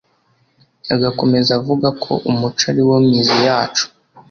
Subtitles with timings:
[0.95, 3.85] Agakomeza avuga ko umuco ariwo mizi yacu